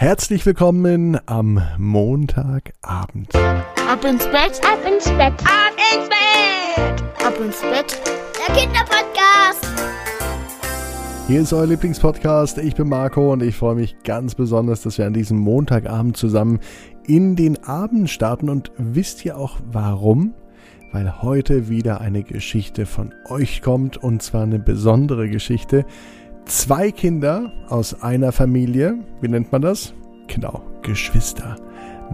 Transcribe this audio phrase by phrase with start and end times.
[0.00, 3.34] Herzlich willkommen am Montagabend.
[3.34, 8.00] Ab ins Bett, ab ins Bett, ab ins Bett, ab ins Bett,
[8.38, 9.66] der Kinderpodcast.
[11.26, 12.58] Hier ist euer Lieblingspodcast.
[12.58, 16.60] Ich bin Marco und ich freue mich ganz besonders, dass wir an diesem Montagabend zusammen
[17.08, 18.50] in den Abend starten.
[18.50, 20.32] Und wisst ihr auch warum?
[20.92, 25.84] Weil heute wieder eine Geschichte von euch kommt und zwar eine besondere Geschichte
[26.48, 28.98] zwei Kinder aus einer Familie.
[29.20, 29.94] Wie nennt man das?
[30.26, 31.56] Genau, Geschwister.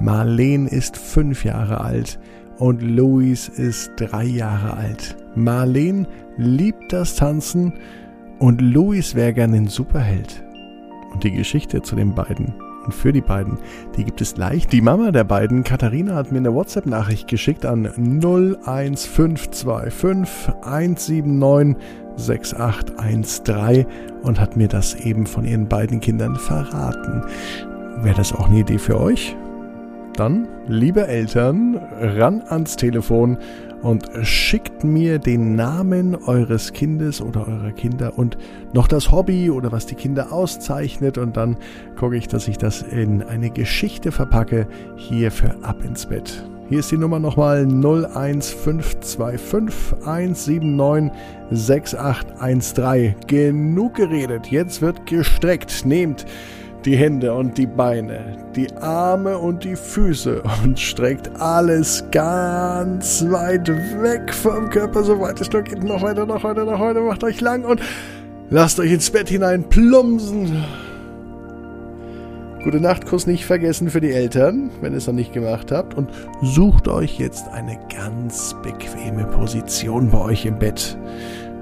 [0.00, 2.18] Marleen ist fünf Jahre alt
[2.58, 5.16] und Louis ist drei Jahre alt.
[5.34, 6.06] Marleen
[6.36, 7.72] liebt das Tanzen
[8.38, 10.44] und Louis wäre gern ein Superheld.
[11.12, 13.58] Und die Geschichte zu den beiden und für die beiden,
[13.96, 14.72] die gibt es leicht.
[14.72, 21.76] Die Mama der beiden, Katharina, hat mir eine WhatsApp-Nachricht geschickt an 01525 179
[22.16, 23.86] 6813
[24.22, 27.22] und hat mir das eben von ihren beiden Kindern verraten.
[28.02, 29.36] Wäre das auch eine Idee für euch?
[30.16, 33.36] Dann, liebe Eltern, ran ans Telefon
[33.82, 38.38] und schickt mir den Namen eures Kindes oder eurer Kinder und
[38.72, 41.56] noch das Hobby oder was die Kinder auszeichnet und dann
[41.96, 46.48] gucke ich, dass ich das in eine Geschichte verpacke hier für Ab ins Bett.
[46.70, 51.12] Hier ist die Nummer nochmal 01525 179
[51.50, 53.16] 6813.
[53.26, 55.84] Genug geredet, jetzt wird gestreckt.
[55.84, 56.24] Nehmt
[56.86, 63.68] die Hände und die Beine, die Arme und die Füße und streckt alles ganz weit
[64.02, 65.84] weg vom Körper, so weit es nur geht.
[65.84, 67.02] Noch weiter, noch weiter, noch weiter.
[67.02, 67.82] Macht euch lang und
[68.48, 70.64] lasst euch ins Bett hinein plumpsen.
[72.64, 75.92] Gute Nachtkuss nicht vergessen für die Eltern, wenn ihr es noch nicht gemacht habt.
[75.92, 76.08] Und
[76.40, 80.96] sucht euch jetzt eine ganz bequeme Position bei euch im Bett.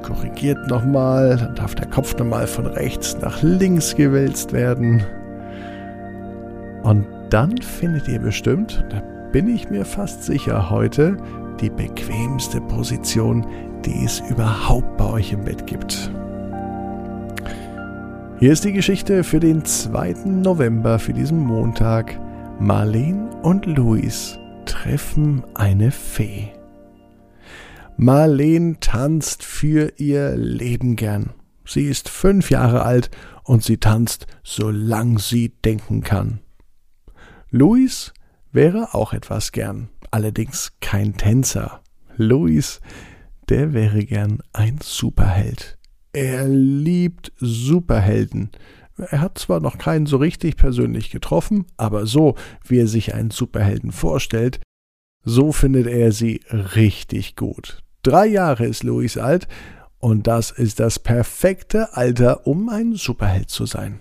[0.00, 5.04] Korrigiert nochmal, dann darf der Kopf nochmal von rechts nach links gewälzt werden.
[6.82, 9.02] Und dann findet ihr bestimmt, da
[9.32, 11.18] bin ich mir fast sicher heute,
[11.60, 13.46] die bequemste Position,
[13.84, 16.10] die es überhaupt bei euch im Bett gibt.
[18.38, 20.26] Hier ist die Geschichte für den 2.
[20.26, 22.20] November, für diesen Montag.
[22.60, 26.52] Marleen und Luis treffen eine Fee.
[27.96, 31.30] Marleen tanzt für ihr Leben gern.
[31.64, 33.10] Sie ist fünf Jahre alt
[33.42, 36.40] und sie tanzt, solang sie denken kann.
[37.48, 38.12] Luis
[38.52, 41.80] wäre auch etwas gern, allerdings kein Tänzer.
[42.18, 42.82] Luis,
[43.48, 45.75] der wäre gern ein Superheld.
[46.16, 48.48] Er liebt Superhelden.
[48.96, 53.30] Er hat zwar noch keinen so richtig persönlich getroffen, aber so, wie er sich einen
[53.30, 54.58] Superhelden vorstellt,
[55.24, 56.40] so findet er sie
[56.74, 57.82] richtig gut.
[58.02, 59.46] Drei Jahre ist Louis alt
[59.98, 64.00] und das ist das perfekte Alter, um ein Superheld zu sein.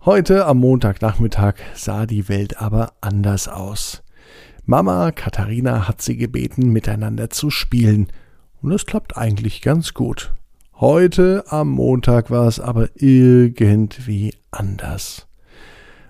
[0.00, 4.02] Heute am Montagnachmittag sah die Welt aber anders aus.
[4.64, 8.08] Mama Katharina hat sie gebeten, miteinander zu spielen,
[8.60, 10.34] und es klappt eigentlich ganz gut.
[10.80, 15.26] Heute am Montag war es aber irgendwie anders.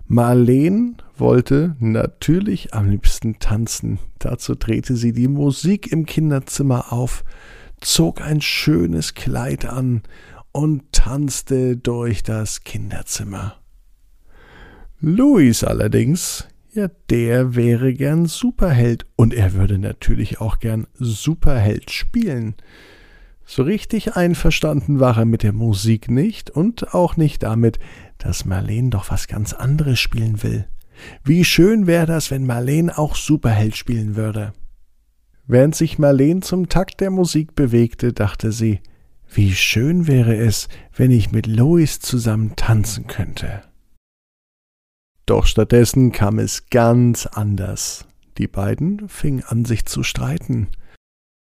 [0.06, 3.98] Marleen wollte natürlich am liebsten tanzen.
[4.18, 7.24] Dazu drehte sie die Musik im Kinderzimmer auf,
[7.80, 10.02] zog ein schönes Kleid an
[10.52, 13.56] und tanzte durch das Kinderzimmer.
[15.00, 22.54] Louis allerdings, ja, der wäre gern Superheld und er würde natürlich auch gern Superheld spielen.
[23.50, 27.78] So richtig einverstanden war er mit der Musik nicht und auch nicht damit,
[28.18, 30.68] dass Marleen doch was ganz anderes spielen will.
[31.24, 34.52] Wie schön wäre das, wenn Marleen auch Superheld spielen würde.
[35.46, 38.80] Während sich Marleen zum Takt der Musik bewegte, dachte sie,
[39.32, 43.62] wie schön wäre es, wenn ich mit Lois zusammen tanzen könnte.
[45.24, 48.06] Doch stattdessen kam es ganz anders.
[48.36, 50.68] Die beiden fingen an, sich zu streiten.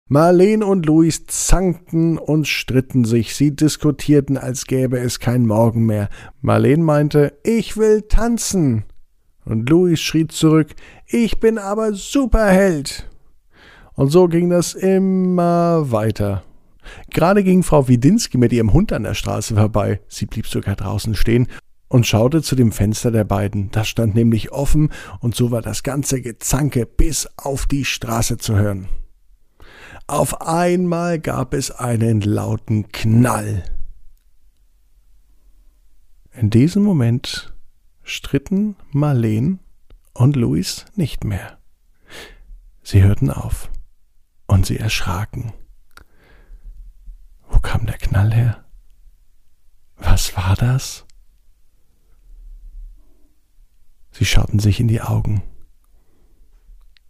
[0.06, 3.34] Marleen und Luis zankten und stritten sich.
[3.34, 6.10] Sie diskutierten, als gäbe es kein Morgen mehr.
[6.42, 8.84] Marleen meinte, ich will tanzen.
[9.46, 10.74] Und Luis schrie zurück,
[11.06, 13.08] ich bin aber Superheld.
[13.94, 16.42] Und so ging das immer weiter.
[17.10, 20.00] Gerade ging Frau Widinski mit ihrem Hund an der Straße vorbei.
[20.08, 21.48] Sie blieb sogar draußen stehen
[21.88, 23.70] und schaute zu dem Fenster der beiden.
[23.70, 24.90] Das stand nämlich offen
[25.20, 28.86] und so war das ganze Gezanke bis auf die Straße zu hören.
[30.06, 33.64] Auf einmal gab es einen lauten Knall.
[36.32, 37.54] In diesem Moment
[38.02, 39.60] stritten Marleen
[40.12, 41.58] und Luis nicht mehr.
[42.82, 43.70] Sie hörten auf
[44.46, 45.54] und sie erschraken.
[47.48, 48.64] Wo kam der Knall her?
[49.96, 51.06] Was war das?
[54.10, 55.42] Sie schauten sich in die Augen.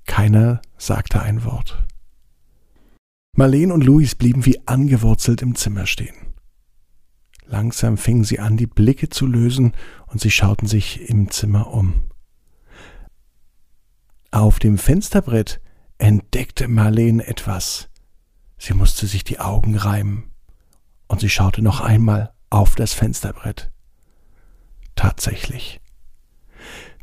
[0.06, 1.84] Keiner sagte ein Wort.
[3.34, 6.14] Marleen und Luis blieben wie angewurzelt im Zimmer stehen.
[7.46, 9.72] Langsam fingen sie an, die Blicke zu lösen,
[10.06, 12.04] und sie schauten sich im Zimmer um.
[14.30, 15.60] Auf dem Fensterbrett
[15.98, 17.88] entdeckte Marleen etwas.
[18.58, 20.30] Sie musste sich die Augen reiben,
[21.08, 23.70] und sie schaute noch einmal auf das Fensterbrett.
[24.94, 25.80] Tatsächlich.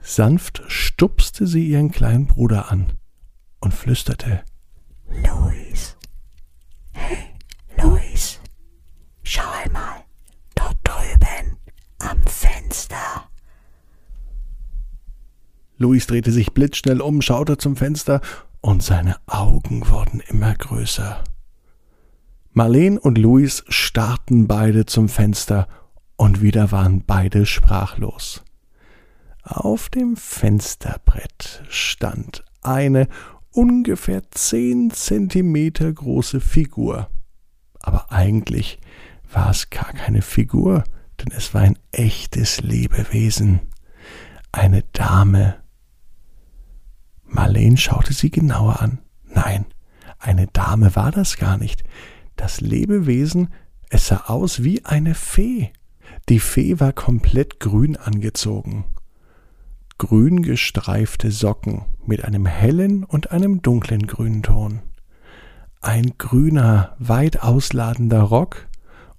[0.01, 2.93] Sanft stupste sie ihren kleinen Bruder an
[3.59, 4.43] und flüsterte
[5.07, 5.97] Luis.
[6.93, 7.17] Hey,
[7.77, 8.39] Luis.
[9.23, 10.03] Schau einmal.
[10.55, 11.57] Dort drüben.
[11.99, 13.29] Am Fenster.
[15.77, 18.21] Luis drehte sich blitzschnell um, schaute zum Fenster
[18.61, 21.23] und seine Augen wurden immer größer.
[22.53, 25.67] Marleen und Luis starrten beide zum Fenster
[26.17, 28.43] und wieder waren beide sprachlos.
[29.41, 33.07] Auf dem Fensterbrett stand eine
[33.51, 37.09] ungefähr zehn Zentimeter große Figur.
[37.79, 38.79] Aber eigentlich
[39.31, 40.83] war es gar keine Figur,
[41.19, 43.61] denn es war ein echtes Lebewesen,
[44.51, 45.55] eine Dame.
[47.25, 48.99] Marleen schaute sie genauer an.
[49.25, 49.65] Nein,
[50.19, 51.83] eine Dame war das gar nicht.
[52.35, 53.49] Das Lebewesen,
[53.89, 55.71] es sah aus wie eine Fee.
[56.29, 58.85] Die Fee war komplett grün angezogen
[60.01, 64.81] grün gestreifte Socken mit einem hellen und einem dunklen grünen Ton,
[65.79, 68.67] ein grüner, weit ausladender Rock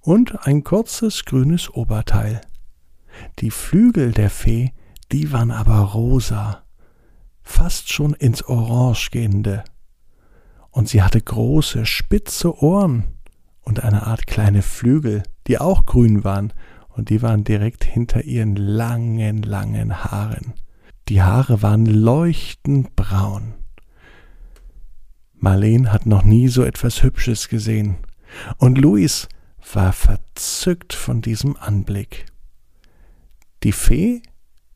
[0.03, 2.41] und ein kurzes grünes Oberteil.
[3.39, 4.73] Die Flügel der Fee,
[5.11, 6.63] die waren aber rosa,
[7.41, 9.63] fast schon ins Orange gehende.
[10.71, 13.05] Und sie hatte große, spitze Ohren
[13.61, 16.51] und eine Art kleine Flügel, die auch grün waren,
[16.89, 20.53] und die waren direkt hinter ihren langen, langen Haaren.
[21.09, 23.53] Die Haare waren leuchtend braun.
[25.33, 27.97] Marleen hat noch nie so etwas Hübsches gesehen,
[28.57, 29.27] und Luis
[29.71, 32.25] war verzückt von diesem Anblick.
[33.63, 34.21] Die Fee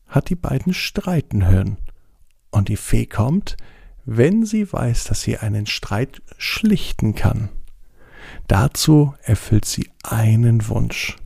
[0.06, 1.76] hat die beiden streiten hören,
[2.50, 3.56] und die Fee kommt,
[4.04, 7.50] wenn sie weiß, dass sie einen Streit schlichten kann.
[8.46, 11.16] Dazu erfüllt sie einen Wunsch.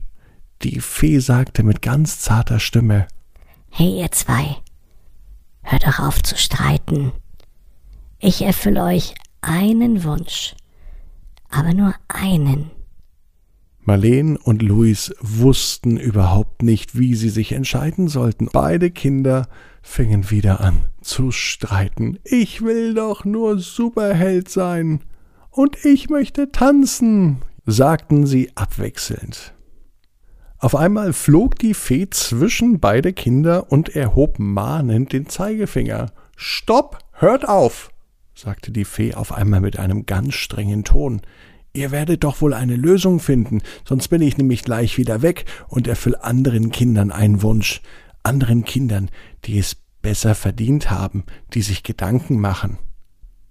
[0.63, 3.07] Die Fee sagte mit ganz zarter Stimme
[3.69, 4.57] Hey ihr zwei,
[5.61, 7.13] Hör doch auf zu streiten.
[8.19, 10.55] Ich erfülle euch einen Wunsch,
[11.49, 12.69] aber nur einen.
[13.85, 18.49] Marleen und Luis wussten überhaupt nicht, wie sie sich entscheiden sollten.
[18.51, 19.47] Beide Kinder
[19.81, 22.17] fingen wieder an zu streiten.
[22.23, 25.01] Ich will doch nur Superheld sein.
[25.49, 29.53] Und ich möchte tanzen, sagten sie abwechselnd.
[30.57, 36.11] Auf einmal flog die Fee zwischen beide Kinder und erhob mahnend den Zeigefinger.
[36.37, 37.91] Stopp, hört auf,
[38.33, 41.21] sagte die Fee auf einmal mit einem ganz strengen Ton.
[41.75, 45.87] Ihr werdet doch wohl eine Lösung finden, sonst bin ich nämlich gleich wieder weg und
[45.87, 47.81] erfüll anderen Kindern einen Wunsch,
[48.21, 49.09] anderen Kindern,
[49.45, 51.23] die es besser verdient haben,
[51.55, 52.77] die sich Gedanken machen.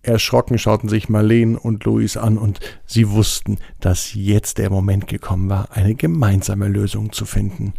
[0.03, 5.51] Erschrocken schauten sich Marleen und Louis an und sie wussten, dass jetzt der Moment gekommen
[5.51, 7.75] war, eine gemeinsame Lösung zu finden.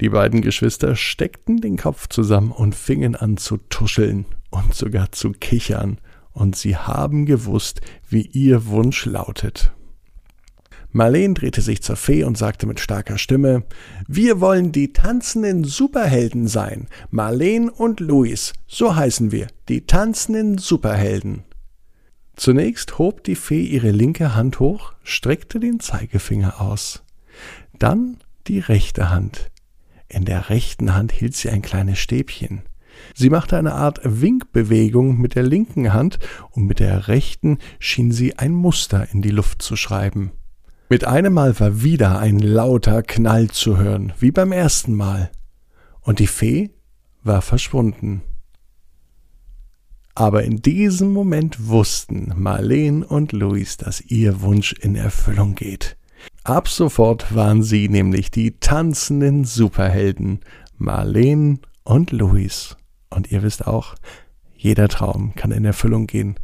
[0.00, 5.32] Die beiden Geschwister steckten den Kopf zusammen und fingen an zu tuscheln und sogar zu
[5.32, 5.98] kichern,
[6.36, 9.72] und sie haben gewusst, wie ihr Wunsch lautet.
[10.92, 13.64] Marleen drehte sich zur Fee und sagte mit starker Stimme
[14.06, 16.88] Wir wollen die tanzenden Superhelden sein.
[17.10, 21.44] Marleen und Louis, so heißen wir, die tanzenden Superhelden.
[22.36, 27.02] Zunächst hob die Fee ihre linke Hand hoch, streckte den Zeigefinger aus.
[27.78, 29.50] Dann die rechte Hand.
[30.08, 32.62] In der rechten Hand hielt sie ein kleines Stäbchen.
[33.14, 36.18] Sie machte eine Art Winkbewegung mit der linken Hand
[36.50, 40.32] und mit der rechten schien sie ein Muster in die Luft zu schreiben.
[40.88, 45.30] Mit einem Mal war wieder ein lauter Knall zu hören, wie beim ersten Mal.
[46.00, 46.70] Und die Fee
[47.24, 48.22] war verschwunden.
[50.14, 55.96] Aber in diesem Moment wussten Marleen und Luis, dass ihr Wunsch in Erfüllung geht.
[56.44, 60.40] Ab sofort waren sie nämlich die tanzenden Superhelden
[60.78, 62.76] Marleen und Luis.
[63.16, 63.94] Und ihr wisst auch,
[64.54, 66.38] jeder Traum kann in Erfüllung gehen.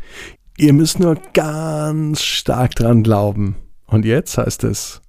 [0.56, 3.56] Ihr müsst nur ganz stark dran glauben.
[3.86, 5.02] Und jetzt heißt es,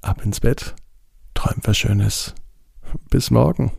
[0.00, 0.74] ab ins Bett,
[1.34, 2.34] träumt was Schönes.
[3.10, 3.72] Bis morgen.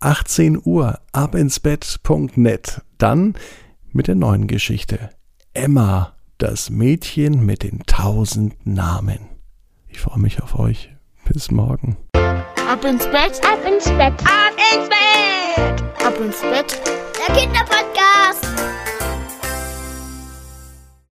[0.00, 2.82] 18 Uhr, abinsbett.net.
[2.98, 3.34] Dann
[3.92, 5.10] mit der neuen Geschichte.
[5.54, 9.20] Emma, das Mädchen mit den tausend Namen.
[9.86, 10.90] Ich freue mich auf euch.
[11.24, 11.96] Bis morgen.
[12.72, 13.38] Ab ins Bett.
[13.44, 14.14] Ab ins Bett.
[14.24, 16.06] Ab ins Bett.
[16.06, 16.80] Ab ins Bett.
[17.18, 18.51] Der Kinderpodcast.